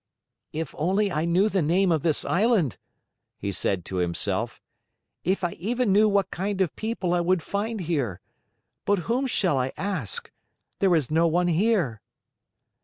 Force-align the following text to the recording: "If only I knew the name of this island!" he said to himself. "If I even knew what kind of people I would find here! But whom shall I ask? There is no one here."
"If 0.51 0.73
only 0.79 1.11
I 1.11 1.25
knew 1.25 1.47
the 1.47 1.61
name 1.61 1.91
of 1.91 2.01
this 2.01 2.25
island!" 2.25 2.77
he 3.37 3.51
said 3.51 3.85
to 3.85 3.97
himself. 3.97 4.59
"If 5.23 5.43
I 5.43 5.51
even 5.59 5.91
knew 5.91 6.09
what 6.09 6.31
kind 6.31 6.59
of 6.59 6.75
people 6.75 7.13
I 7.13 7.21
would 7.21 7.43
find 7.43 7.81
here! 7.81 8.19
But 8.85 8.97
whom 9.05 9.27
shall 9.27 9.59
I 9.59 9.73
ask? 9.77 10.31
There 10.79 10.95
is 10.95 11.11
no 11.11 11.27
one 11.27 11.49
here." 11.49 12.01